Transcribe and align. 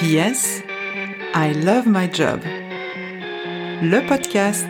P.S. 0.00 0.62
I 1.34 1.52
love 1.52 1.86
my 1.86 2.08
job. 2.10 2.40
Le 3.82 4.00
podcast. 4.08 4.66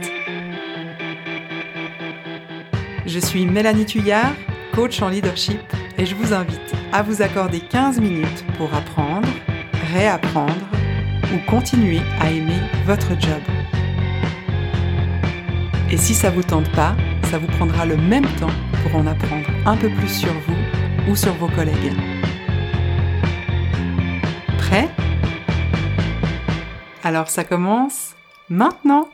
Je 3.07 3.21
suis 3.21 3.47
Mélanie 3.47 3.87
Tuyard, 3.87 4.33
coach 4.75 5.01
en 5.01 5.09
leadership, 5.09 5.61
et 5.99 6.05
je 6.05 6.17
vous 6.17 6.35
invite 6.35 6.75
à 6.93 7.05
vous 7.05 7.23
accorder 7.23 7.61
15 7.61 8.01
minutes 8.01 8.45
pour 8.59 8.75
apprendre, 8.75 9.29
réapprendre 9.95 10.67
ou 11.33 11.49
continuer 11.49 12.01
à 12.21 12.29
aimer 12.29 12.61
votre 12.85 13.11
job. 13.11 13.41
Et 15.93 15.97
si 15.97 16.13
ça 16.13 16.31
vous 16.31 16.43
tente 16.43 16.69
pas, 16.73 16.97
ça 17.31 17.39
vous 17.39 17.47
prendra 17.47 17.87
le 17.87 17.97
même 17.97 18.27
temps 18.41 18.51
pour 18.83 18.97
en 18.97 19.07
apprendre 19.07 19.47
un 19.65 19.77
peu 19.77 19.91
plus 19.91 20.09
sur 20.09 20.33
vous 20.33 21.09
ou 21.09 21.15
sur 21.15 21.35
vos 21.35 21.49
collègues. 21.49 22.20
Alors 27.03 27.31
ça 27.31 27.45
commence 27.45 28.15
maintenant 28.51 29.09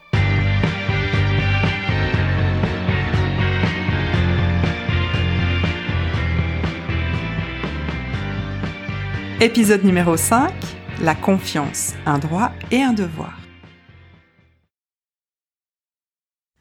Épisode 9.40 9.84
numéro 9.84 10.16
5, 10.16 10.50
la 11.02 11.14
confiance, 11.14 11.94
un 12.06 12.18
droit 12.18 12.50
et 12.70 12.82
un 12.82 12.94
devoir. 12.94 13.38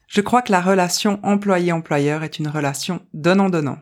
Je 0.06 0.20
crois 0.20 0.42
que 0.42 0.52
la 0.52 0.60
relation 0.60 1.18
employé-employeur 1.24 2.22
est 2.22 2.38
une 2.38 2.48
relation 2.48 3.00
donnant-donnant. 3.14 3.78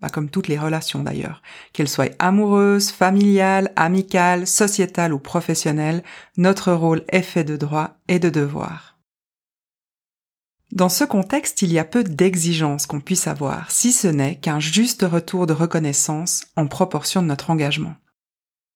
Bah, 0.00 0.08
comme 0.08 0.30
toutes 0.30 0.46
les 0.46 0.58
relations 0.58 1.02
d'ailleurs. 1.02 1.42
Qu'elles 1.72 1.88
soient 1.88 2.14
amoureuses, 2.20 2.90
familiales, 2.90 3.72
amicales, 3.74 4.46
sociétales 4.46 5.12
ou 5.12 5.18
professionnelles, 5.18 6.04
notre 6.36 6.72
rôle 6.72 7.04
est 7.08 7.22
fait 7.22 7.44
de 7.44 7.56
droits 7.56 7.96
et 8.06 8.20
de 8.20 8.30
devoirs. 8.30 8.96
Dans 10.70 10.90
ce 10.90 11.02
contexte, 11.02 11.62
il 11.62 11.72
y 11.72 11.78
a 11.78 11.84
peu 11.84 12.04
d'exigences 12.04 12.86
qu'on 12.86 13.00
puisse 13.00 13.26
avoir, 13.26 13.70
si 13.70 13.90
ce 13.90 14.06
n'est 14.06 14.36
qu'un 14.36 14.60
juste 14.60 15.02
retour 15.02 15.46
de 15.46 15.54
reconnaissance 15.54 16.44
en 16.56 16.66
proportion 16.66 17.22
de 17.22 17.26
notre 17.26 17.50
engagement. 17.50 17.96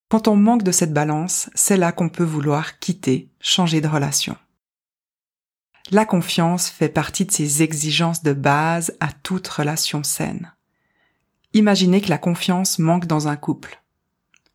Quand 0.09 0.27
on 0.27 0.35
manque 0.35 0.63
de 0.63 0.71
cette 0.71 0.93
balance, 0.93 1.49
c'est 1.53 1.77
là 1.77 1.91
qu'on 1.91 2.09
peut 2.09 2.23
vouloir 2.23 2.79
quitter, 2.79 3.31
changer 3.39 3.79
de 3.79 3.87
relation. 3.87 4.35
La 5.91 6.05
confiance 6.05 6.69
fait 6.69 6.89
partie 6.89 7.25
de 7.25 7.31
ces 7.31 7.61
exigences 7.61 8.23
de 8.23 8.33
base 8.33 8.95
à 8.99 9.11
toute 9.11 9.47
relation 9.47 10.03
saine. 10.03 10.51
Imaginez 11.53 12.01
que 12.01 12.09
la 12.09 12.17
confiance 12.17 12.79
manque 12.79 13.05
dans 13.05 13.27
un 13.27 13.35
couple. 13.35 13.83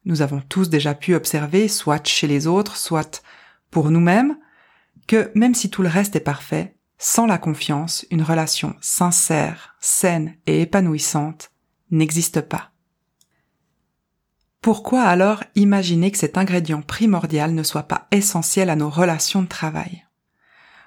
Nous 0.05 0.23
avons 0.23 0.41
tous 0.41 0.69
déjà 0.69 0.95
pu 0.95 1.15
observer, 1.15 1.69
soit 1.69 2.07
chez 2.07 2.27
les 2.27 2.47
autres, 2.47 2.77
soit 2.77 3.23
pour 3.71 3.91
nous-mêmes, 3.91 4.37
que 5.07 5.31
même 5.35 5.55
si 5.55 5.71
tout 5.71 5.83
le 5.83 5.89
reste 5.89 6.17
est 6.17 6.21
parfait, 6.21 6.77
sans 6.99 7.27
la 7.27 7.39
confiance, 7.39 8.05
une 8.11 8.23
relation 8.23 8.75
sincère, 8.81 9.77
saine 9.81 10.37
et 10.47 10.63
épanouissante 10.63 11.53
n'existe 11.91 12.41
pas. 12.41 12.73
Pourquoi 14.61 15.03
alors 15.05 15.45
imaginer 15.55 16.11
que 16.11 16.19
cet 16.19 16.37
ingrédient 16.37 16.83
primordial 16.83 17.55
ne 17.55 17.63
soit 17.63 17.85
pas 17.85 18.09
essentiel 18.11 18.71
à 18.71 18.77
nos 18.77 18.91
relations 18.91 19.43
de 19.43 19.49
travail? 19.49 20.05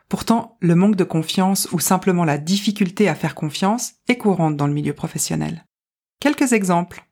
Pourtant, 0.09 0.57
le 0.59 0.75
manque 0.75 0.97
de 0.97 1.05
confiance 1.05 1.69
ou 1.71 1.79
simplement 1.79 2.25
la 2.25 2.37
difficulté 2.37 3.07
à 3.07 3.15
faire 3.15 3.33
confiance 3.33 3.93
est 4.09 4.17
courante 4.17 4.57
dans 4.57 4.67
le 4.67 4.73
milieu 4.73 4.93
professionnel. 4.93 5.65
Quelques 6.21 6.53
exemples. 6.53 7.03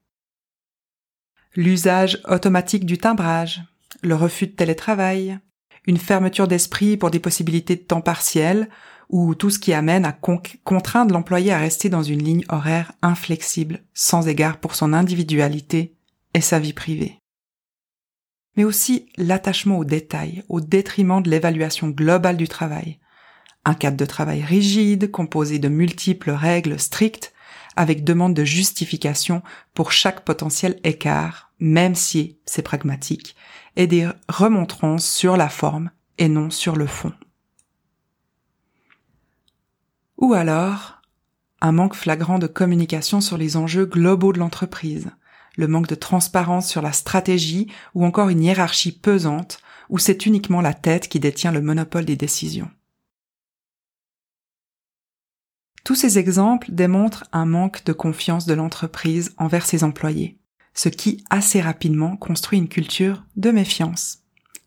L'usage 1.55 2.21
automatique 2.25 2.85
du 2.85 2.99
timbrage, 2.99 3.63
le 4.03 4.13
refus 4.13 4.45
de 4.45 4.51
télétravail, 4.51 5.39
une 5.87 5.97
fermeture 5.97 6.47
d'esprit 6.47 6.95
pour 6.95 7.09
des 7.09 7.19
possibilités 7.19 7.75
de 7.75 7.81
temps 7.81 8.01
partiel, 8.01 8.69
ou 9.09 9.33
tout 9.33 9.49
ce 9.49 9.57
qui 9.57 9.73
amène 9.73 10.05
à 10.05 10.11
contraindre 10.11 11.11
l'employé 11.11 11.51
à 11.51 11.57
rester 11.57 11.89
dans 11.89 12.03
une 12.03 12.23
ligne 12.23 12.45
horaire 12.49 12.91
inflexible, 13.01 13.81
sans 13.95 14.27
égard 14.27 14.59
pour 14.59 14.75
son 14.75 14.93
individualité 14.93 15.95
et 16.35 16.41
sa 16.41 16.59
vie 16.59 16.73
privée. 16.73 17.17
Mais 18.57 18.63
aussi 18.63 19.09
l'attachement 19.17 19.79
aux 19.79 19.85
détails, 19.85 20.43
au 20.49 20.61
détriment 20.61 21.23
de 21.23 21.31
l'évaluation 21.31 21.89
globale 21.89 22.37
du 22.37 22.47
travail. 22.47 22.99
Un 23.65 23.73
cadre 23.73 23.97
de 23.97 24.05
travail 24.05 24.43
rigide, 24.43 25.09
composé 25.09 25.57
de 25.57 25.67
multiples 25.67 26.29
règles 26.29 26.79
strictes, 26.79 27.33
avec 27.75 28.03
demande 28.03 28.33
de 28.33 28.43
justification 28.43 29.41
pour 29.73 29.91
chaque 29.91 30.25
potentiel 30.25 30.79
écart, 30.83 31.51
même 31.59 31.95
si 31.95 32.37
c'est 32.45 32.61
pragmatique, 32.61 33.35
et 33.75 33.87
des 33.87 34.07
remontrances 34.27 35.09
sur 35.09 35.37
la 35.37 35.49
forme 35.49 35.91
et 36.17 36.29
non 36.29 36.49
sur 36.49 36.75
le 36.75 36.87
fond. 36.87 37.13
Ou 40.17 40.33
alors, 40.33 41.01
un 41.61 41.71
manque 41.71 41.95
flagrant 41.95 42.39
de 42.39 42.47
communication 42.47 43.21
sur 43.21 43.37
les 43.37 43.57
enjeux 43.57 43.85
globaux 43.85 44.33
de 44.33 44.39
l'entreprise, 44.39 45.11
le 45.55 45.67
manque 45.67 45.87
de 45.87 45.95
transparence 45.95 46.69
sur 46.69 46.81
la 46.81 46.91
stratégie 46.91 47.67
ou 47.93 48.05
encore 48.05 48.29
une 48.29 48.43
hiérarchie 48.43 48.91
pesante 48.91 49.59
où 49.89 49.97
c'est 49.97 50.25
uniquement 50.25 50.61
la 50.61 50.73
tête 50.73 51.07
qui 51.07 51.19
détient 51.19 51.51
le 51.51 51.61
monopole 51.61 52.05
des 52.05 52.15
décisions. 52.15 52.69
Tous 55.83 55.95
ces 55.95 56.19
exemples 56.19 56.71
démontrent 56.71 57.25
un 57.31 57.45
manque 57.45 57.83
de 57.85 57.93
confiance 57.93 58.45
de 58.45 58.53
l'entreprise 58.53 59.33
envers 59.37 59.65
ses 59.65 59.83
employés, 59.83 60.37
ce 60.73 60.89
qui 60.89 61.23
assez 61.29 61.61
rapidement 61.61 62.17
construit 62.17 62.59
une 62.59 62.67
culture 62.67 63.23
de 63.35 63.51
méfiance, 63.51 64.19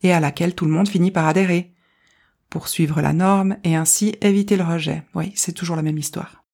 et 0.03 0.13
à 0.13 0.21
laquelle 0.21 0.55
tout 0.55 0.65
le 0.65 0.73
monde 0.73 0.89
finit 0.89 1.11
par 1.11 1.27
adhérer, 1.27 1.73
pour 2.51 2.69
suivre 2.69 3.01
la 3.01 3.15
norme 3.15 3.57
et 3.65 3.77
ainsi 3.77 4.15
éviter 4.21 4.57
le 4.57 4.65
rejet. 4.65 5.05
Oui, 5.15 5.33
c'est 5.37 5.53
toujours 5.53 5.77
la 5.77 5.83
même 5.83 5.97
histoire. 5.97 6.45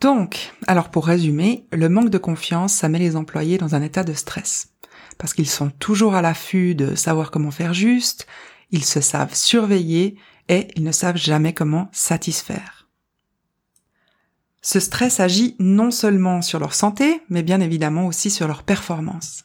Donc, 0.00 0.52
alors 0.66 0.90
pour 0.90 1.06
résumer, 1.06 1.66
le 1.70 1.88
manque 1.88 2.10
de 2.10 2.18
confiance, 2.18 2.72
ça 2.72 2.88
met 2.88 2.98
les 2.98 3.16
employés 3.16 3.58
dans 3.58 3.74
un 3.74 3.82
état 3.82 4.02
de 4.02 4.14
stress. 4.14 4.72
Parce 5.18 5.34
qu'ils 5.34 5.48
sont 5.48 5.70
toujours 5.70 6.14
à 6.14 6.22
l'affût 6.22 6.74
de 6.74 6.94
savoir 6.94 7.30
comment 7.30 7.50
faire 7.50 7.74
juste, 7.74 8.26
ils 8.70 8.84
se 8.84 9.00
savent 9.00 9.34
surveiller 9.34 10.16
et 10.48 10.68
ils 10.76 10.84
ne 10.84 10.92
savent 10.92 11.16
jamais 11.16 11.52
comment 11.54 11.88
satisfaire. 11.92 12.88
Ce 14.60 14.78
stress 14.78 15.18
agit 15.18 15.56
non 15.58 15.90
seulement 15.90 16.40
sur 16.40 16.60
leur 16.60 16.74
santé, 16.74 17.20
mais 17.28 17.42
bien 17.42 17.60
évidemment 17.60 18.06
aussi 18.06 18.30
sur 18.30 18.46
leur 18.46 18.62
performance. 18.62 19.44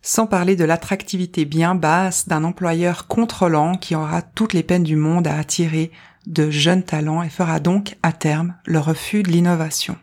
Sans 0.00 0.26
parler 0.26 0.56
de 0.56 0.64
l'attractivité 0.64 1.44
bien 1.44 1.74
basse 1.74 2.28
d'un 2.28 2.44
employeur 2.44 3.06
contrôlant 3.06 3.76
qui 3.76 3.94
aura 3.94 4.22
toutes 4.22 4.54
les 4.54 4.62
peines 4.62 4.84
du 4.84 4.96
monde 4.96 5.26
à 5.26 5.36
attirer 5.36 5.90
de 6.26 6.50
jeunes 6.50 6.84
talents 6.84 7.22
et 7.22 7.28
fera 7.28 7.60
donc 7.60 7.96
à 8.02 8.12
terme 8.12 8.54
le 8.64 8.78
refus 8.78 9.22
de 9.22 9.30
l'innovation. 9.30 9.98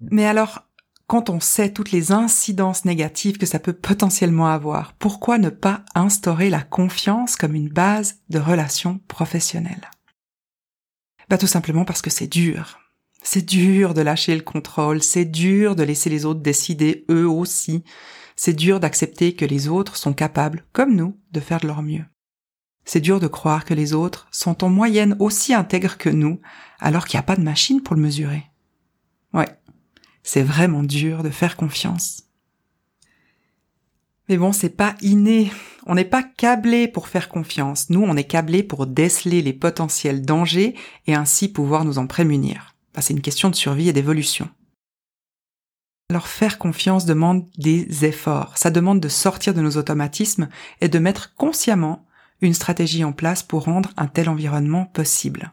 Mais 0.00 0.26
alors, 0.26 0.66
quand 1.10 1.28
on 1.28 1.40
sait 1.40 1.72
toutes 1.72 1.90
les 1.90 2.12
incidences 2.12 2.84
négatives 2.84 3.36
que 3.36 3.44
ça 3.44 3.58
peut 3.58 3.72
potentiellement 3.72 4.46
avoir, 4.46 4.92
pourquoi 4.92 5.38
ne 5.38 5.50
pas 5.50 5.84
instaurer 5.96 6.50
la 6.50 6.62
confiance 6.62 7.34
comme 7.34 7.56
une 7.56 7.68
base 7.68 8.20
de 8.28 8.38
relations 8.38 9.00
professionnelles? 9.08 9.90
Bah 11.28 11.36
tout 11.36 11.48
simplement 11.48 11.84
parce 11.84 12.00
que 12.00 12.10
c'est 12.10 12.28
dur. 12.28 12.78
C'est 13.24 13.44
dur 13.44 13.92
de 13.92 14.02
lâcher 14.02 14.36
le 14.36 14.42
contrôle, 14.42 15.02
c'est 15.02 15.24
dur 15.24 15.74
de 15.74 15.82
laisser 15.82 16.10
les 16.10 16.26
autres 16.26 16.42
décider 16.42 17.04
eux 17.10 17.28
aussi, 17.28 17.82
c'est 18.36 18.54
dur 18.54 18.78
d'accepter 18.78 19.34
que 19.34 19.44
les 19.44 19.66
autres 19.66 19.96
sont 19.96 20.12
capables, 20.12 20.64
comme 20.72 20.94
nous, 20.94 21.18
de 21.32 21.40
faire 21.40 21.58
de 21.58 21.66
leur 21.66 21.82
mieux. 21.82 22.04
C'est 22.84 23.00
dur 23.00 23.18
de 23.18 23.26
croire 23.26 23.64
que 23.64 23.74
les 23.74 23.94
autres 23.94 24.28
sont 24.30 24.62
en 24.62 24.68
moyenne 24.68 25.16
aussi 25.18 25.54
intègres 25.54 25.98
que 25.98 26.08
nous, 26.08 26.40
alors 26.78 27.08
qu'il 27.08 27.18
n'y 27.18 27.24
a 27.24 27.26
pas 27.26 27.36
de 27.36 27.42
machine 27.42 27.82
pour 27.82 27.96
le 27.96 28.02
mesurer. 28.02 28.44
Ouais, 29.32 29.48
c'est 30.22 30.42
vraiment 30.42 30.82
dur 30.82 31.22
de 31.22 31.30
faire 31.30 31.56
confiance. 31.56 32.24
Mais 34.28 34.36
bon, 34.36 34.52
c'est 34.52 34.76
pas 34.76 34.94
inné. 35.02 35.50
On 35.86 35.96
n'est 35.96 36.04
pas 36.04 36.22
câblé 36.22 36.86
pour 36.86 37.08
faire 37.08 37.28
confiance. 37.28 37.90
Nous, 37.90 38.00
on 38.00 38.16
est 38.16 38.24
câblé 38.24 38.62
pour 38.62 38.86
déceler 38.86 39.42
les 39.42 39.52
potentiels 39.52 40.24
dangers 40.24 40.76
et 41.08 41.14
ainsi 41.14 41.48
pouvoir 41.48 41.84
nous 41.84 41.98
en 41.98 42.06
prémunir. 42.06 42.76
c'est 43.00 43.12
une 43.12 43.22
question 43.22 43.50
de 43.50 43.56
survie 43.56 43.88
et 43.88 43.92
d'évolution. 43.92 44.48
Alors 46.10 46.28
faire 46.28 46.58
confiance 46.58 47.06
demande 47.06 47.48
des 47.58 48.04
efforts. 48.04 48.56
Ça 48.56 48.70
demande 48.70 49.00
de 49.00 49.08
sortir 49.08 49.52
de 49.54 49.62
nos 49.62 49.76
automatismes 49.76 50.48
et 50.80 50.88
de 50.88 50.98
mettre 50.98 51.34
consciemment 51.34 52.06
une 52.40 52.54
stratégie 52.54 53.04
en 53.04 53.12
place 53.12 53.42
pour 53.42 53.64
rendre 53.64 53.90
un 53.96 54.06
tel 54.06 54.28
environnement 54.28 54.86
possible. 54.86 55.52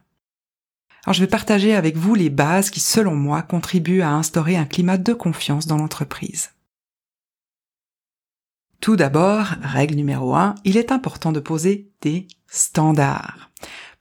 Alors 1.07 1.13
je 1.13 1.21
vais 1.21 1.27
partager 1.27 1.74
avec 1.74 1.95
vous 1.95 2.15
les 2.15 2.30
bases 2.30 2.69
qui, 2.69 2.81
selon 2.81 3.15
moi, 3.15 3.42
contribuent 3.42 4.01
à 4.01 4.12
instaurer 4.12 4.57
un 4.57 4.65
climat 4.65 4.98
de 4.98 5.13
confiance 5.13 5.65
dans 5.65 5.77
l'entreprise. 5.77 6.50
Tout 8.81 8.98
d'abord, 8.98 9.45
règle 9.62 9.95
numéro 9.95 10.36
un, 10.36 10.56
il 10.65 10.75
est 10.75 10.92
important 10.92 11.31
de 11.31 11.39
poser 11.39 11.89
des 12.01 12.27
standards. 12.48 13.50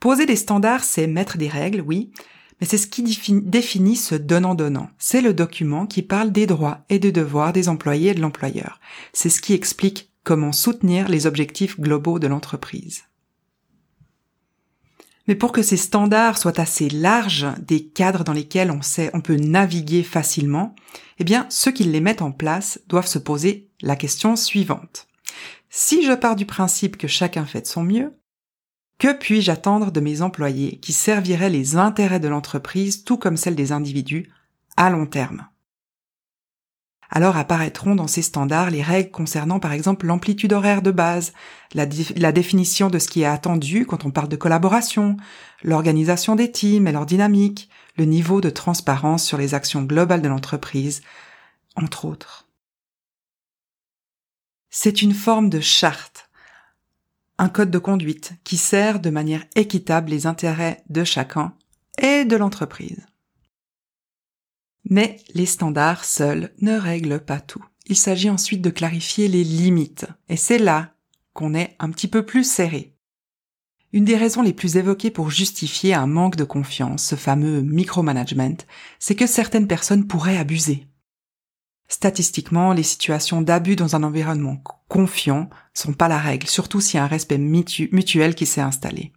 Poser 0.01 0.27
des 0.27 0.35
standards, 0.35 0.83
c'est 0.83 1.07
mettre 1.07 1.39
des 1.39 1.47
règles, 1.47 1.81
oui, 1.81 2.11
Mais 2.61 2.67
c'est 2.67 2.77
ce 2.77 2.89
qui 2.89 3.05
définit 3.41 3.95
ce 3.95 4.17
donnant-donnant. 4.17 4.91
C'est 4.99 5.21
le 5.21 5.33
document 5.33 5.87
qui 5.87 6.03
parle 6.03 6.33
des 6.33 6.49
droits 6.49 6.85
et 6.89 6.99
des 6.99 7.13
devoirs 7.13 7.53
des 7.53 7.69
employés 7.69 8.11
et 8.11 8.15
de 8.15 8.21
l'employeur. 8.21 8.81
C'est 9.13 9.29
ce 9.29 9.41
qui 9.41 9.53
explique 9.53 10.11
comment 10.25 10.51
soutenir 10.51 11.09
les 11.09 11.29
objectifs 11.29 11.79
globaux 11.79 12.19
de 12.19 12.27
l'entreprise. 12.27 13.05
Mais 15.27 15.35
pour 15.35 15.53
que 15.53 15.63
ces 15.63 15.77
standards 15.77 16.39
soient 16.39 16.61
assez 16.61 16.89
larges, 16.89 17.47
des 17.59 17.85
cadres 17.85 18.25
dans 18.25 18.33
lesquels 18.33 18.71
on 18.71 18.83
sait, 18.83 19.11
on 19.13 19.21
peut 19.21 19.37
naviguer 19.37 20.03
facilement, 20.03 20.75
eh 21.19 21.25
bien, 21.25 21.47
ceux 21.51 21.73
qui 21.73 21.85
les 21.85 22.01
mettent 22.01 22.23
en 22.23 22.33
place 22.33 22.81
doivent 22.87 23.07
se 23.07 23.19
poser 23.19 23.69
la 23.83 23.97
question 23.97 24.37
suivante. 24.37 25.09
Si 25.69 26.05
je 26.05 26.13
pars 26.13 26.37
du 26.37 26.47
principe 26.47 26.97
que 26.97 27.09
chacun 27.09 27.45
fait 27.45 27.63
de 27.63 27.67
son 27.67 27.83
mieux, 27.83 28.15
que 28.99 29.13
puis-je 29.13 29.51
attendre 29.51 29.91
de 29.91 30.01
mes 30.01 30.23
employés 30.23 30.79
qui 30.79 30.93
serviraient 30.93 31.51
les 31.51 31.77
intérêts 31.77 32.21
de 32.21 32.29
l'entreprise 32.29 33.05
tout 33.05 33.19
comme 33.19 33.37
celles 33.37 33.57
des 33.57 33.73
individus 33.73 34.31
à 34.77 34.89
long 34.91 35.07
terme? 35.07 35.47
Alors 37.11 37.37
apparaîtront 37.37 37.95
dans 37.95 38.07
ces 38.07 38.23
standards 38.23 38.71
les 38.71 38.83
règles 38.83 39.11
concernant 39.11 39.61
par 39.61 39.73
exemple 39.73 40.07
l'amplitude 40.07 40.53
horaire 40.53 40.83
de 40.83 40.91
base, 40.91 41.33
la, 41.75 41.87
définition 42.33 42.91
de 42.91 42.99
ce 42.99 43.09
qui 43.09 43.23
est 43.23 43.27
attendu 43.27 43.87
quand 43.87 44.05
on 44.05 44.11
parle 44.11 44.29
de 44.29 44.37
collaboration, 44.37 45.17
l'organisation 45.63 46.35
des 46.35 46.51
teams 46.51 46.87
et 46.87 46.93
leur 46.93 47.07
dynamique, 47.07 47.69
le 47.97 48.05
niveau 48.05 48.41
de 48.41 48.51
transparence 48.51 49.25
sur 49.25 49.39
les 49.39 49.55
actions 49.55 49.83
globales 49.83 50.23
de 50.23 50.29
l'entreprise, 50.29 51.03
entre 51.77 52.05
autres. 52.05 52.47
C'est 54.71 55.01
une 55.01 55.15
forme 55.15 55.49
de 55.49 55.61
charte, 55.61 56.29
un 57.39 57.49
code 57.49 57.71
de 57.71 57.79
conduite 57.79 58.35
qui 58.45 58.57
sert 58.57 59.01
de 59.01 59.11
manière 59.11 59.45
équitable 59.55 60.11
les 60.11 60.27
intérêts 60.27 60.83
de 60.89 61.05
chacun 61.05 61.55
et 61.99 62.25
de 62.25 62.37
l'entreprise. 62.37 63.07
Mais 64.89 65.17
les 65.35 65.47
standards 65.47 66.05
seuls 66.05 66.53
ne 66.61 66.77
règlent 66.77 67.21
pas 67.21 67.41
tout. 67.41 67.65
Il 67.87 67.97
s'agit 67.97 68.31
ensuite 68.31 68.63
de 68.63 68.71
clarifier 68.71 69.29
les 69.29 69.45
limites, 69.45 70.07
et 70.29 70.37
c'est 70.37 70.59
là 70.59 70.95
qu'on 71.33 71.55
est 71.55 71.77
un 71.79 71.91
petit 71.91 72.09
peu 72.09 72.25
plus 72.25 72.45
serré. 72.45 72.95
Une 73.93 74.05
des 74.05 74.17
raisons 74.17 74.43
les 74.43 74.53
plus 74.53 74.77
évoquées 74.77 75.11
pour 75.11 75.31
justifier 75.31 75.95
un 75.95 76.07
manque 76.07 76.37
de 76.37 76.45
confiance, 76.45 77.05
ce 77.05 77.15
fameux 77.15 77.63
micromanagement, 77.63 78.57
c'est 78.99 79.15
que 79.15 79.27
certaines 79.27 79.69
personnes 79.69 80.07
pourraient 80.07 80.39
abuser. 80.39 80.87
Statistiquement, 81.89 82.73
les 82.73 82.83
situations 82.83 83.43
d'abus 83.43 83.77
dans 83.77 83.95
un 83.95 84.03
environnement 84.03 84.63
confiant 84.89 85.49
sont 85.73 85.93
pas 85.93 86.09
la 86.09 86.19
règle, 86.19 86.49
surtout 86.49 86.81
s'il 86.81 86.99
y 86.99 87.01
a 87.01 87.05
un 87.05 87.09
respect 87.09 87.39
mutuel 87.39 88.35
qui 88.35 88.47
s'est 88.47 88.61
installé. 88.61 89.13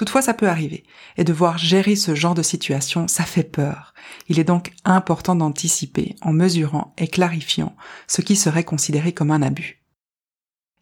Toutefois, 0.00 0.22
ça 0.22 0.32
peut 0.32 0.48
arriver. 0.48 0.84
Et 1.18 1.24
devoir 1.24 1.58
gérer 1.58 1.94
ce 1.94 2.14
genre 2.14 2.34
de 2.34 2.40
situation, 2.40 3.06
ça 3.06 3.24
fait 3.24 3.44
peur. 3.44 3.92
Il 4.30 4.38
est 4.38 4.44
donc 4.44 4.72
important 4.86 5.34
d'anticiper 5.34 6.16
en 6.22 6.32
mesurant 6.32 6.94
et 6.96 7.06
clarifiant 7.06 7.76
ce 8.06 8.22
qui 8.22 8.34
serait 8.34 8.64
considéré 8.64 9.12
comme 9.12 9.30
un 9.30 9.42
abus. 9.42 9.82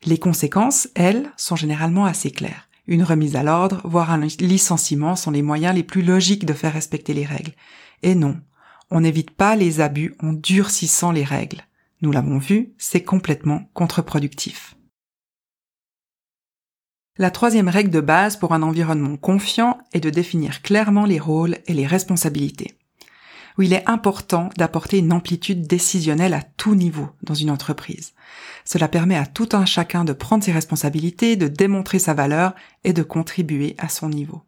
Les 0.04 0.18
conséquences, 0.18 0.86
elles, 0.94 1.32
sont 1.36 1.56
généralement 1.56 2.04
assez 2.04 2.30
claires. 2.30 2.68
Une 2.86 3.02
remise 3.02 3.34
à 3.34 3.42
l'ordre, 3.42 3.80
voire 3.82 4.12
un 4.12 4.24
licenciement 4.38 5.16
sont 5.16 5.32
les 5.32 5.42
moyens 5.42 5.74
les 5.74 5.82
plus 5.82 6.02
logiques 6.02 6.46
de 6.46 6.52
faire 6.52 6.74
respecter 6.74 7.12
les 7.12 7.26
règles. 7.26 7.54
Et 8.04 8.14
non, 8.14 8.36
on 8.92 9.00
n'évite 9.00 9.32
pas 9.32 9.56
les 9.56 9.80
abus 9.80 10.14
en 10.22 10.32
durcissant 10.32 11.10
les 11.10 11.24
règles. 11.24 11.62
Nous 12.02 12.12
l'avons 12.12 12.38
vu, 12.38 12.72
c'est 12.78 13.02
complètement 13.02 13.68
contre-productif. 13.74 14.76
La 17.18 17.32
troisième 17.32 17.68
règle 17.68 17.90
de 17.90 18.00
base 18.00 18.36
pour 18.36 18.52
un 18.54 18.62
environnement 18.62 19.16
confiant 19.16 19.78
est 19.92 20.00
de 20.00 20.08
définir 20.08 20.62
clairement 20.62 21.04
les 21.04 21.18
rôles 21.18 21.58
et 21.66 21.74
les 21.74 21.86
responsabilités. 21.86 22.76
Il 23.58 23.72
est 23.72 23.88
important 23.88 24.50
d'apporter 24.56 24.98
une 24.98 25.12
amplitude 25.12 25.66
décisionnelle 25.66 26.32
à 26.32 26.42
tout 26.42 26.76
niveau 26.76 27.08
dans 27.24 27.34
une 27.34 27.50
entreprise. 27.50 28.14
Cela 28.64 28.86
permet 28.86 29.16
à 29.16 29.26
tout 29.26 29.48
un 29.50 29.64
chacun 29.64 30.04
de 30.04 30.12
prendre 30.12 30.44
ses 30.44 30.52
responsabilités, 30.52 31.34
de 31.34 31.48
démontrer 31.48 31.98
sa 31.98 32.14
valeur 32.14 32.54
et 32.84 32.92
de 32.92 33.02
contribuer 33.02 33.74
à 33.78 33.88
son 33.88 34.10
niveau. 34.10 34.42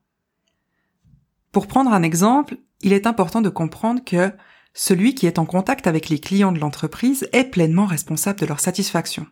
Pour 1.50 1.66
prendre 1.66 1.92
un 1.92 2.04
exemple, 2.04 2.56
il 2.82 2.92
est 2.92 3.08
important 3.08 3.40
de 3.40 3.48
comprendre 3.48 4.04
que 4.04 4.32
celui 4.74 5.16
qui 5.16 5.26
est 5.26 5.40
en 5.40 5.44
contact 5.44 5.88
avec 5.88 6.08
les 6.08 6.20
clients 6.20 6.52
de 6.52 6.60
l'entreprise 6.60 7.28
est 7.32 7.50
pleinement 7.50 7.86
responsable 7.86 8.38
de 8.38 8.46
leur 8.46 8.60
satisfaction. 8.60 9.26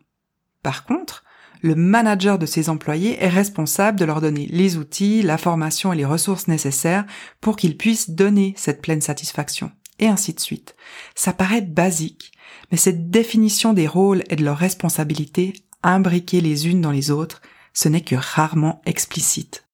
Par 0.65 0.85
contre, 0.85 1.23
le 1.63 1.75
manager 1.75 2.39
de 2.39 2.47
ses 2.47 2.69
employés 2.69 3.23
est 3.23 3.29
responsable 3.29 3.99
de 3.99 4.05
leur 4.05 4.21
donner 4.21 4.47
les 4.51 4.77
outils, 4.77 5.23
la 5.23 5.39
formation 5.39 5.93
et 5.93 5.97
les 5.97 6.05
ressources 6.05 6.49
nécessaires 6.49 7.05
pour 7.41 7.57
qu'ils 7.57 7.77
puissent 7.77 8.11
donner 8.11 8.55
cette 8.57 8.83
pleine 8.83 9.01
satisfaction. 9.01 9.71
Et 9.99 10.07
ainsi 10.07 10.33
de 10.33 10.41
suite. 10.41 10.77
Ça 11.15 11.33
paraît 11.33 11.63
basique, 11.63 12.33
mais 12.71 12.77
cette 12.77 13.11
définition 13.11 13.73
des 13.73 13.89
rôles 13.89 14.23
et 14.31 14.37
de 14.37 14.45
leurs 14.45 14.59
responsabilités, 14.59 15.55
imbriquées 15.83 16.41
les 16.41 16.69
unes 16.69 16.81
dans 16.81 16.93
les 16.93 17.11
autres, 17.11 17.43
ce 17.73 17.89
n'est 17.89 18.03
que 18.03 18.17
rarement 18.17 18.81
explicite. 18.87 19.65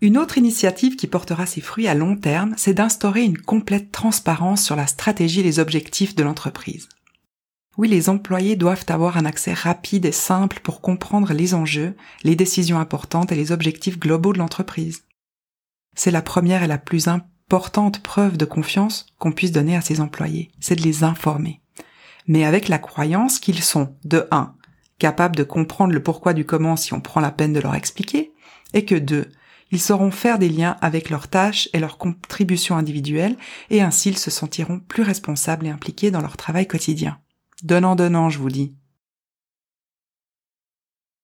Une 0.00 0.18
autre 0.18 0.36
initiative 0.36 0.96
qui 0.96 1.06
portera 1.06 1.46
ses 1.46 1.60
fruits 1.60 1.86
à 1.86 1.94
long 1.94 2.16
terme, 2.16 2.54
c'est 2.56 2.74
d'instaurer 2.74 3.22
une 3.22 3.38
complète 3.38 3.92
transparence 3.92 4.64
sur 4.64 4.74
la 4.74 4.88
stratégie 4.88 5.40
et 5.40 5.44
les 5.44 5.60
objectifs 5.60 6.16
de 6.16 6.24
l'entreprise. 6.24 6.88
Oui, 7.78 7.88
les 7.88 8.10
employés 8.10 8.56
doivent 8.56 8.84
avoir 8.88 9.16
un 9.16 9.24
accès 9.24 9.54
rapide 9.54 10.04
et 10.04 10.12
simple 10.12 10.60
pour 10.60 10.82
comprendre 10.82 11.32
les 11.32 11.54
enjeux, 11.54 11.96
les 12.22 12.36
décisions 12.36 12.78
importantes 12.78 13.32
et 13.32 13.34
les 13.34 13.50
objectifs 13.50 13.98
globaux 13.98 14.34
de 14.34 14.38
l'entreprise. 14.38 15.04
C'est 15.94 16.10
la 16.10 16.22
première 16.22 16.62
et 16.62 16.66
la 16.66 16.78
plus 16.78 17.08
importante 17.08 18.02
preuve 18.02 18.36
de 18.36 18.44
confiance 18.44 19.06
qu'on 19.18 19.32
puisse 19.32 19.52
donner 19.52 19.74
à 19.74 19.80
ses 19.80 20.00
employés, 20.00 20.50
c'est 20.60 20.76
de 20.76 20.82
les 20.82 21.02
informer. 21.02 21.60
Mais 22.26 22.44
avec 22.44 22.68
la 22.68 22.78
croyance 22.78 23.38
qu'ils 23.38 23.62
sont, 23.62 23.94
de 24.04 24.26
1, 24.30 24.54
capables 24.98 25.36
de 25.36 25.42
comprendre 25.42 25.94
le 25.94 26.02
pourquoi 26.02 26.34
du 26.34 26.44
comment 26.44 26.76
si 26.76 26.92
on 26.92 27.00
prend 27.00 27.20
la 27.20 27.32
peine 27.32 27.52
de 27.52 27.60
leur 27.60 27.74
expliquer, 27.74 28.32
et 28.74 28.84
que 28.84 28.94
2, 28.94 29.30
ils 29.70 29.80
sauront 29.80 30.10
faire 30.10 30.38
des 30.38 30.50
liens 30.50 30.76
avec 30.82 31.08
leurs 31.08 31.28
tâches 31.28 31.70
et 31.72 31.80
leurs 31.80 31.96
contributions 31.96 32.76
individuelles, 32.76 33.36
et 33.70 33.80
ainsi 33.80 34.10
ils 34.10 34.18
se 34.18 34.30
sentiront 34.30 34.78
plus 34.78 35.02
responsables 35.02 35.66
et 35.66 35.70
impliqués 35.70 36.10
dans 36.10 36.20
leur 36.20 36.36
travail 36.36 36.66
quotidien. 36.66 37.18
Donnant, 37.62 37.94
donnant, 37.94 38.28
je 38.28 38.38
vous 38.38 38.48
dis. 38.48 38.76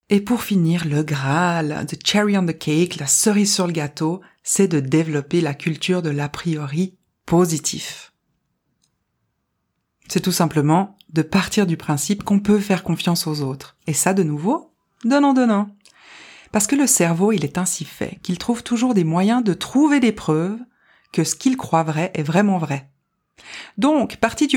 Et 0.09 0.21
pour 0.21 0.43
finir, 0.43 0.87
le 0.87 1.03
Graal, 1.03 1.85
the 1.87 2.07
cherry 2.07 2.39
on 2.39 2.47
the 2.47 2.57
cake, 2.57 2.97
la 2.97 3.07
cerise 3.07 3.53
sur 3.53 3.67
le 3.67 3.73
gâteau, 3.73 4.23
c'est 4.43 4.69
de 4.69 4.81
développer 4.81 5.41
la 5.41 5.53
culture 5.53 6.01
de 6.01 6.11
l'a 6.11 6.29
priori 6.29 6.97
positif. 7.27 8.13
C'est 10.09 10.21
tout 10.21 10.33
simplement 10.33 10.97
de 11.11 11.23
partir 11.23 11.67
du 11.67 11.77
principe 11.77 12.23
qu'on 12.23 12.41
peut 12.41 12.61
faire 12.61 12.85
confiance 12.85 13.27
aux 13.27 13.43
autres. 13.43 13.77
Et 13.87 13.93
ça, 13.93 14.15
de 14.15 14.23
nouveau, 14.23 14.73
donnant, 15.05 15.35
donnant. 15.35 15.69
Parce 16.53 16.67
que 16.67 16.77
le 16.77 16.87
cerveau, 16.87 17.33
il 17.33 17.45
est 17.45 17.59
ainsi 17.59 17.85
fait 17.85 18.19
qu'il 18.23 18.39
trouve 18.39 18.63
toujours 18.63 18.95
des 18.95 19.05
moyens 19.05 19.45
de 19.45 19.53
trouver 19.53 20.01
des 20.01 20.13
preuves 20.13 20.59
que 21.13 21.25
ce 21.25 21.35
qu'il 21.35 21.57
croit 21.59 21.83
vrai 21.83 22.11
est 22.15 22.23
vraiment 22.23 22.59
vrai. 22.59 22.91
Donc, 23.77 24.17
partir 24.17 24.49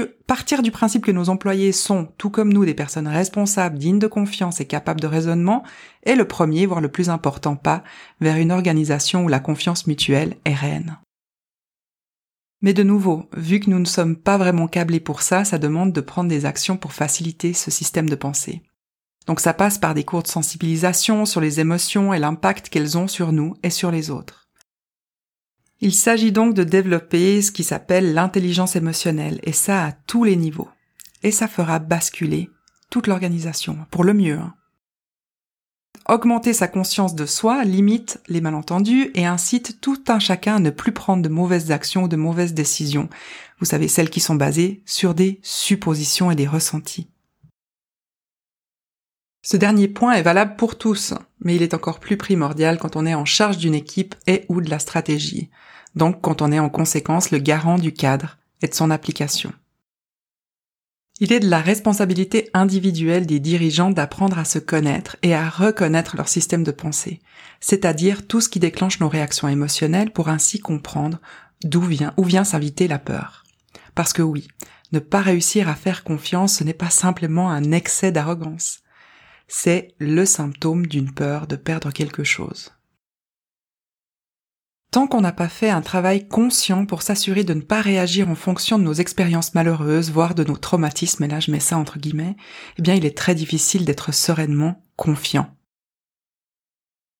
du, 0.61 0.71
principe 0.71 1.05
que 1.05 1.11
nos 1.11 1.29
employés 1.29 1.71
sont, 1.71 2.09
tout 2.17 2.29
comme 2.29 2.51
nous, 2.51 2.65
des 2.65 2.73
personnes 2.73 3.07
responsables, 3.07 3.77
dignes 3.77 4.00
de 4.00 4.07
confiance 4.07 4.59
et 4.59 4.65
capables 4.65 5.01
de 5.01 5.07
raisonnement, 5.07 5.63
est 6.03 6.15
le 6.15 6.27
premier, 6.27 6.65
voire 6.65 6.81
le 6.81 6.89
plus 6.91 7.09
important 7.09 7.55
pas 7.55 7.83
vers 8.19 8.38
une 8.38 8.51
organisation 8.51 9.23
où 9.23 9.27
la 9.27 9.39
confiance 9.39 9.88
mutuelle 9.88 10.35
est 10.45 10.53
reine. 10.53 10.97
Mais 12.61 12.73
de 12.73 12.83
nouveau, 12.83 13.27
vu 13.35 13.59
que 13.59 13.69
nous 13.69 13.79
ne 13.79 13.85
sommes 13.85 14.15
pas 14.15 14.38
vraiment 14.38 14.67
câblés 14.67 15.00
pour 15.00 15.23
ça, 15.23 15.43
ça 15.43 15.57
demande 15.57 15.93
de 15.93 16.01
prendre 16.01 16.29
des 16.29 16.45
actions 16.45 16.77
pour 16.77 16.93
faciliter 16.93 17.53
ce 17.53 17.71
système 17.71 18.09
de 18.09 18.15
pensée. 18.15 18.61
Donc 19.27 19.39
ça 19.39 19.53
passe 19.53 19.77
par 19.77 19.93
des 19.93 20.03
cours 20.03 20.23
de 20.23 20.27
sensibilisation 20.27 21.25
sur 21.25 21.41
les 21.41 21.59
émotions 21.59 22.13
et 22.13 22.19
l'impact 22.19 22.69
qu'elles 22.69 22.97
ont 22.97 23.07
sur 23.07 23.31
nous 23.31 23.55
et 23.63 23.69
sur 23.69 23.91
les 23.91 24.09
autres. 24.09 24.40
Il 25.83 25.95
s'agit 25.95 26.31
donc 26.31 26.53
de 26.53 26.63
développer 26.63 27.41
ce 27.41 27.51
qui 27.51 27.63
s'appelle 27.63 28.13
l'intelligence 28.13 28.75
émotionnelle, 28.75 29.39
et 29.41 29.51
ça 29.51 29.83
à 29.83 29.91
tous 29.91 30.23
les 30.23 30.35
niveaux. 30.35 30.69
Et 31.23 31.31
ça 31.31 31.47
fera 31.47 31.79
basculer 31.79 32.51
toute 32.91 33.07
l'organisation, 33.07 33.79
pour 33.89 34.03
le 34.03 34.13
mieux. 34.13 34.38
Hein. 34.38 34.53
Augmenter 36.07 36.53
sa 36.53 36.67
conscience 36.67 37.15
de 37.15 37.25
soi 37.25 37.63
limite 37.63 38.21
les 38.27 38.41
malentendus 38.41 39.09
et 39.15 39.25
incite 39.25 39.81
tout 39.81 40.03
un 40.07 40.19
chacun 40.19 40.57
à 40.57 40.59
ne 40.59 40.69
plus 40.69 40.91
prendre 40.91 41.23
de 41.23 41.29
mauvaises 41.29 41.71
actions 41.71 42.03
ou 42.03 42.07
de 42.07 42.15
mauvaises 42.15 42.53
décisions. 42.53 43.09
Vous 43.59 43.65
savez, 43.65 43.88
celles 43.88 44.09
qui 44.09 44.19
sont 44.19 44.35
basées 44.35 44.83
sur 44.85 45.15
des 45.15 45.39
suppositions 45.41 46.29
et 46.29 46.35
des 46.35 46.47
ressentis. 46.47 47.07
Ce 49.43 49.57
dernier 49.57 49.88
point 49.88 50.13
est 50.13 50.21
valable 50.21 50.55
pour 50.57 50.77
tous, 50.77 51.15
mais 51.39 51.55
il 51.55 51.63
est 51.63 51.73
encore 51.73 52.00
plus 52.00 52.17
primordial 52.17 52.77
quand 52.77 52.95
on 52.95 53.07
est 53.07 53.15
en 53.15 53.25
charge 53.25 53.57
d'une 53.57 53.73
équipe 53.73 54.13
et 54.27 54.45
ou 54.50 54.61
de 54.61 54.69
la 54.69 54.77
stratégie 54.77 55.50
donc 55.95 56.21
quand 56.21 56.41
on 56.41 56.51
est 56.51 56.60
en 56.60 56.69
conséquence 56.69 57.31
le 57.31 57.39
garant 57.39 57.77
du 57.77 57.93
cadre 57.93 58.38
et 58.62 58.67
de 58.67 58.74
son 58.74 58.91
application. 58.91 59.53
Il 61.19 61.31
est 61.31 61.39
de 61.39 61.50
la 61.50 61.62
responsabilité 61.62 62.50
individuelle 62.55 63.27
des 63.27 63.39
dirigeants 63.39 63.91
d'apprendre 63.91 64.39
à 64.39 64.45
se 64.45 64.57
connaître 64.57 65.17
et 65.21 65.36
à 65.36 65.50
reconnaître 65.50 66.17
leur 66.17 66.27
système 66.27 66.63
de 66.63 66.71
pensée, 66.71 67.19
c'est-à-dire 67.60 68.25
tout 68.25 68.41
ce 68.41 68.50
qui 68.50 68.60
déclenche 68.60 69.00
nos 69.00 69.10
réactions 69.10 69.48
émotionnelles 69.48 70.12
pour 70.12 70.29
ainsi 70.29 70.60
comprendre 70.60 71.19
d'où 71.63 71.81
vient, 71.81 72.13
où 72.17 72.24
vient 72.24 72.43
s'inviter 72.43 72.88
la 72.88 72.98
peur. 72.98 73.43
Parce 73.93 74.13
que 74.13 74.24
oui, 74.24 74.48
ne 74.93 75.00
pas 75.00 75.21
réussir 75.21 75.69
à 75.69 75.75
faire 75.75 76.03
confiance, 76.03 76.55
ce 76.55 76.63
n'est 76.63 76.74
pas 76.74 76.89
simplement 76.89 77.51
un 77.51 77.71
excès 77.71 78.12
d'arrogance. 78.12 78.79
C'est 79.48 79.93
le 80.00 80.25
symptôme 80.25 80.88
d'une 80.88 81.13
peur 81.13 81.45
de 81.45 81.55
perdre 81.55 81.91
quelque 81.91 82.24
chose. 82.24 82.71
Tant 84.91 85.07
qu'on 85.07 85.21
n'a 85.21 85.31
pas 85.31 85.48
fait 85.48 85.69
un 85.69 85.79
travail 85.79 86.27
conscient 86.27 86.86
pour 86.86 87.01
s'assurer 87.01 87.45
de 87.45 87.53
ne 87.53 87.62
pas 87.62 87.79
réagir 87.79 88.29
en 88.29 88.36
fonction 88.36 88.77
de 88.77 88.83
nos 88.83 88.93
expériences 88.93 89.53
malheureuses, 89.53 90.12
voire 90.12 90.36
de 90.36 90.43
nos 90.43 90.57
traumatismes, 90.57 91.24
et 91.24 91.29
là 91.29 91.39
je 91.39 91.50
mets 91.50 91.62
ça 91.62 91.77
entre 91.77 91.98
guillemets, 91.98 92.36
eh 92.77 92.81
bien 92.81 92.95
il 92.95 93.05
est 93.05 93.17
très 93.17 93.33
difficile 93.33 93.86
d'être 93.86 94.13
sereinement 94.13 94.83
confiant. 94.98 95.55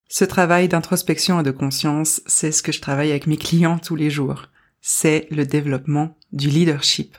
Ce 0.10 0.26
travail 0.26 0.68
d'introspection 0.68 1.40
et 1.40 1.44
de 1.44 1.52
conscience, 1.52 2.22
c'est 2.26 2.52
ce 2.52 2.62
que 2.62 2.74
je 2.74 2.82
travaille 2.82 3.12
avec 3.12 3.26
mes 3.26 3.38
clients 3.38 3.80
tous 3.80 3.96
les 3.96 4.10
jours. 4.10 4.48
C'est 4.82 5.28
le 5.32 5.46
développement 5.46 6.18
du 6.34 6.50
leadership. 6.50 7.18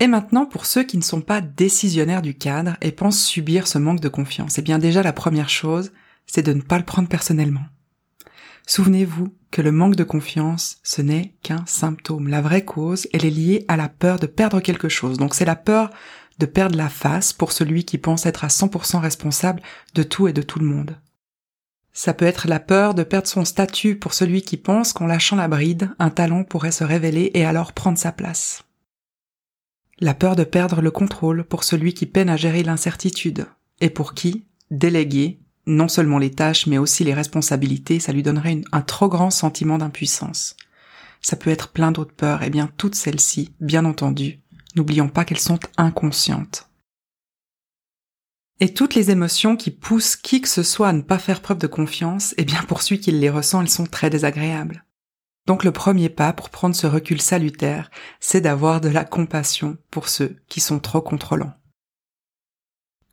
Et 0.00 0.06
maintenant, 0.06 0.44
pour 0.44 0.66
ceux 0.66 0.82
qui 0.82 0.98
ne 0.98 1.02
sont 1.02 1.22
pas 1.22 1.40
décisionnaires 1.40 2.20
du 2.20 2.34
cadre 2.34 2.76
et 2.82 2.92
pensent 2.92 3.24
subir 3.24 3.66
ce 3.66 3.78
manque 3.78 4.00
de 4.00 4.10
confiance, 4.10 4.58
eh 4.58 4.62
bien 4.62 4.78
déjà 4.78 5.02
la 5.02 5.14
première 5.14 5.48
chose, 5.48 5.92
c'est 6.26 6.42
de 6.42 6.52
ne 6.52 6.60
pas 6.60 6.76
le 6.76 6.84
prendre 6.84 7.08
personnellement. 7.08 7.64
Souvenez-vous 8.74 9.34
que 9.50 9.60
le 9.60 9.70
manque 9.70 9.96
de 9.96 10.02
confiance, 10.02 10.78
ce 10.82 11.02
n'est 11.02 11.34
qu'un 11.42 11.62
symptôme. 11.66 12.28
La 12.28 12.40
vraie 12.40 12.64
cause, 12.64 13.06
elle 13.12 13.26
est 13.26 13.30
liée 13.30 13.66
à 13.68 13.76
la 13.76 13.90
peur 13.90 14.18
de 14.18 14.26
perdre 14.26 14.60
quelque 14.60 14.88
chose. 14.88 15.18
Donc 15.18 15.34
c'est 15.34 15.44
la 15.44 15.56
peur 15.56 15.90
de 16.38 16.46
perdre 16.46 16.78
la 16.78 16.88
face 16.88 17.34
pour 17.34 17.52
celui 17.52 17.84
qui 17.84 17.98
pense 17.98 18.24
être 18.24 18.44
à 18.44 18.48
100% 18.48 18.98
responsable 18.98 19.60
de 19.94 20.02
tout 20.02 20.26
et 20.26 20.32
de 20.32 20.40
tout 20.40 20.58
le 20.58 20.64
monde. 20.64 20.96
Ça 21.92 22.14
peut 22.14 22.24
être 22.24 22.48
la 22.48 22.60
peur 22.60 22.94
de 22.94 23.02
perdre 23.02 23.28
son 23.28 23.44
statut 23.44 23.98
pour 23.98 24.14
celui 24.14 24.40
qui 24.40 24.56
pense 24.56 24.94
qu'en 24.94 25.06
lâchant 25.06 25.36
la 25.36 25.48
bride, 25.48 25.90
un 25.98 26.08
talent 26.08 26.42
pourrait 26.42 26.72
se 26.72 26.82
révéler 26.82 27.30
et 27.34 27.44
alors 27.44 27.74
prendre 27.74 27.98
sa 27.98 28.10
place. 28.10 28.64
La 29.98 30.14
peur 30.14 30.34
de 30.34 30.44
perdre 30.44 30.80
le 30.80 30.90
contrôle 30.90 31.44
pour 31.44 31.64
celui 31.64 31.92
qui 31.92 32.06
peine 32.06 32.30
à 32.30 32.38
gérer 32.38 32.62
l'incertitude 32.62 33.44
et 33.82 33.90
pour 33.90 34.14
qui? 34.14 34.46
Déléguer 34.70 35.41
non 35.66 35.88
seulement 35.88 36.18
les 36.18 36.30
tâches, 36.30 36.66
mais 36.66 36.78
aussi 36.78 37.04
les 37.04 37.14
responsabilités, 37.14 38.00
ça 38.00 38.12
lui 38.12 38.22
donnerait 38.22 38.60
un 38.72 38.80
trop 38.82 39.08
grand 39.08 39.30
sentiment 39.30 39.78
d'impuissance. 39.78 40.56
Ça 41.20 41.36
peut 41.36 41.50
être 41.50 41.68
plein 41.68 41.92
d'autres 41.92 42.14
peurs, 42.14 42.42
et 42.42 42.50
bien 42.50 42.68
toutes 42.76 42.96
celles-ci, 42.96 43.54
bien 43.60 43.84
entendu, 43.84 44.40
n'oublions 44.74 45.08
pas 45.08 45.24
qu'elles 45.24 45.38
sont 45.38 45.60
inconscientes. 45.76 46.68
Et 48.60 48.74
toutes 48.74 48.94
les 48.94 49.10
émotions 49.10 49.56
qui 49.56 49.70
poussent 49.70 50.16
qui 50.16 50.40
que 50.40 50.48
ce 50.48 50.62
soit 50.62 50.88
à 50.88 50.92
ne 50.92 51.02
pas 51.02 51.18
faire 51.18 51.40
preuve 51.40 51.58
de 51.58 51.66
confiance, 51.66 52.34
eh 52.38 52.44
bien 52.44 52.62
pour 52.62 52.82
celui 52.82 53.00
qui 53.00 53.10
les 53.10 53.30
ressent, 53.30 53.60
elles 53.60 53.68
sont 53.68 53.86
très 53.86 54.10
désagréables. 54.10 54.84
Donc 55.46 55.64
le 55.64 55.72
premier 55.72 56.08
pas 56.08 56.32
pour 56.32 56.50
prendre 56.50 56.76
ce 56.76 56.86
recul 56.86 57.20
salutaire, 57.20 57.90
c'est 58.20 58.40
d'avoir 58.40 58.80
de 58.80 58.88
la 58.88 59.04
compassion 59.04 59.76
pour 59.90 60.08
ceux 60.08 60.36
qui 60.48 60.60
sont 60.60 60.78
trop 60.78 61.00
contrôlants. 61.00 61.54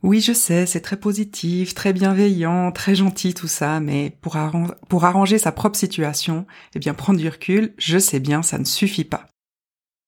Oui, 0.01 0.21
je 0.21 0.31
sais, 0.31 0.65
c'est 0.65 0.79
très 0.79 0.97
positif, 0.97 1.73
très 1.73 1.91
bienveillant, 1.91 2.71
très 2.71 2.95
gentil 2.95 3.33
tout 3.33 3.49
ça, 3.49 3.81
mais 3.81 4.17
pour, 4.21 4.37
arranger 4.37 5.37
sa 5.37 5.51
propre 5.51 5.77
situation, 5.77 6.45
eh 6.73 6.79
bien 6.79 6.93
prendre 6.93 7.19
du 7.19 7.27
recul, 7.27 7.73
je 7.77 7.97
sais 7.97 8.21
bien, 8.21 8.41
ça 8.41 8.57
ne 8.57 8.63
suffit 8.63 9.03
pas. 9.03 9.25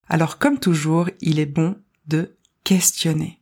Alors 0.07 0.37
comme 0.37 0.59
toujours, 0.59 1.09
il 1.19 1.39
est 1.39 1.45
bon 1.45 1.75
de 2.07 2.37
questionner. 2.63 3.41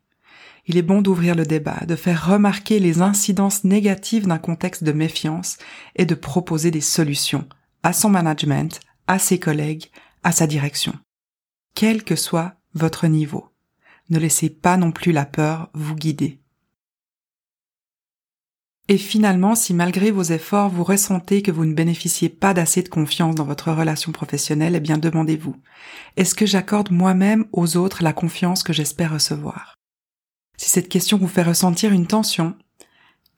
Il 0.65 0.77
est 0.77 0.83
bon 0.83 1.01
d'ouvrir 1.01 1.35
le 1.35 1.45
débat, 1.45 1.85
de 1.87 1.95
faire 1.95 2.27
remarquer 2.27 2.79
les 2.79 3.01
incidences 3.01 3.63
négatives 3.63 4.27
d'un 4.27 4.37
contexte 4.39 4.83
de 4.83 4.91
méfiance 4.91 5.57
et 5.95 6.05
de 6.05 6.15
proposer 6.15 6.71
des 6.71 6.81
solutions 6.81 7.47
à 7.83 7.93
son 7.93 8.09
management, 8.09 8.79
à 9.07 9.19
ses 9.19 9.39
collègues, 9.39 9.85
à 10.23 10.31
sa 10.31 10.47
direction. 10.47 10.93
Quel 11.75 12.03
que 12.03 12.15
soit 12.15 12.55
votre 12.73 13.07
niveau. 13.07 13.49
Ne 14.09 14.19
laissez 14.19 14.49
pas 14.49 14.77
non 14.77 14.91
plus 14.91 15.11
la 15.11 15.25
peur 15.25 15.69
vous 15.73 15.95
guider. 15.95 16.39
Et 18.87 18.97
finalement, 18.97 19.53
si 19.53 19.75
malgré 19.75 20.09
vos 20.09 20.23
efforts, 20.23 20.69
vous 20.69 20.83
ressentez 20.83 21.43
que 21.43 21.51
vous 21.51 21.65
ne 21.65 21.75
bénéficiez 21.75 22.27
pas 22.27 22.55
d'assez 22.55 22.81
de 22.81 22.89
confiance 22.89 23.35
dans 23.35 23.45
votre 23.45 23.71
relation 23.71 24.11
professionnelle, 24.11 24.75
eh 24.75 24.79
bien 24.79 24.97
demandez-vous, 24.97 25.55
est-ce 26.17 26.33
que 26.33 26.47
j'accorde 26.47 26.89
moi-même 26.89 27.45
aux 27.51 27.77
autres 27.77 28.03
la 28.03 28.13
confiance 28.13 28.63
que 28.63 28.73
j'espère 28.73 29.13
recevoir? 29.13 29.75
Si 30.57 30.69
cette 30.69 30.89
question 30.89 31.19
vous 31.19 31.27
fait 31.27 31.43
ressentir 31.43 31.93
une 31.93 32.07
tension, 32.07 32.57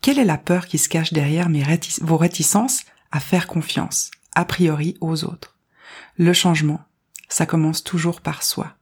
quelle 0.02 0.20
est 0.20 0.26
la 0.26 0.38
peur 0.38 0.68
qui 0.68 0.78
se 0.78 0.88
cache 0.88 1.12
derrière 1.12 1.50
vos 2.02 2.18
réticences 2.18 2.86
à 3.12 3.20
faire 3.20 3.46
confiance, 3.46 4.10
a 4.34 4.46
priori, 4.46 4.96
aux 5.02 5.26
autres? 5.26 5.58
Le 6.16 6.32
changement, 6.32 6.80
ça 7.28 7.46
commence 7.46 7.84
toujours 7.84 8.22
par 8.22 8.42
soi. 8.42 8.78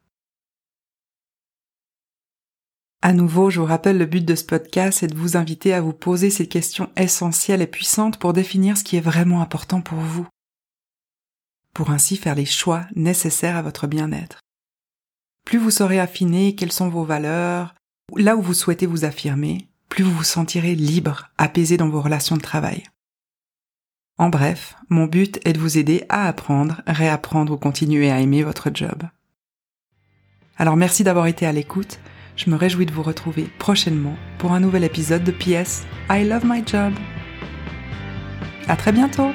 À 3.01 3.13
nouveau, 3.13 3.49
je 3.49 3.61
vous 3.61 3.65
rappelle 3.65 3.97
le 3.97 4.05
but 4.05 4.25
de 4.25 4.35
ce 4.35 4.43
podcast, 4.43 4.99
c'est 4.99 5.07
de 5.07 5.15
vous 5.15 5.37
inviter 5.37 5.73
à 5.73 5.79
vous 5.79 5.93
poser 5.93 6.29
ces 6.29 6.47
questions 6.47 6.89
essentielles 6.97 7.61
et 7.61 7.67
puissantes 7.67 8.19
pour 8.19 8.33
définir 8.33 8.77
ce 8.77 8.83
qui 8.83 8.97
est 8.97 9.01
vraiment 9.01 9.41
important 9.41 9.79
pour 9.79 9.99
vous. 9.99 10.27
Pour 11.73 11.91
ainsi 11.91 12.17
faire 12.17 12.35
les 12.35 12.45
choix 12.45 12.85
nécessaires 12.95 13.55
à 13.55 13.61
votre 13.61 13.87
bien-être. 13.87 14.41
Plus 15.45 15.59
vous 15.59 15.71
saurez 15.71 15.99
affiner 15.99 16.55
quelles 16.55 16.73
sont 16.73 16.89
vos 16.89 17.05
valeurs, 17.05 17.73
là 18.17 18.35
où 18.35 18.41
vous 18.41 18.53
souhaitez 18.53 18.85
vous 18.85 19.05
affirmer, 19.05 19.69
plus 19.87 20.03
vous 20.03 20.11
vous 20.11 20.23
sentirez 20.23 20.75
libre, 20.75 21.29
apaisé 21.37 21.77
dans 21.77 21.87
vos 21.87 22.01
relations 22.01 22.35
de 22.35 22.41
travail. 22.41 22.83
En 24.17 24.27
bref, 24.27 24.75
mon 24.89 25.05
but 25.05 25.39
est 25.45 25.53
de 25.53 25.59
vous 25.59 25.77
aider 25.77 26.03
à 26.09 26.27
apprendre, 26.27 26.81
réapprendre 26.85 27.53
ou 27.53 27.57
continuer 27.57 28.11
à 28.11 28.19
aimer 28.19 28.43
votre 28.43 28.69
job. 28.73 29.03
Alors 30.57 30.75
merci 30.75 31.05
d'avoir 31.05 31.27
été 31.27 31.45
à 31.45 31.53
l'écoute. 31.53 32.01
Je 32.39 32.49
me 32.49 32.55
réjouis 32.55 32.85
de 32.85 32.93
vous 32.93 33.03
retrouver 33.03 33.49
prochainement 33.57 34.15
pour 34.37 34.53
un 34.53 34.61
nouvel 34.61 34.85
épisode 34.85 35.25
de 35.25 35.31
PS 35.33 35.85
I 36.09 36.23
Love 36.23 36.45
My 36.45 36.63
Job. 36.65 36.93
À 38.69 38.77
très 38.77 38.93
bientôt! 38.93 39.31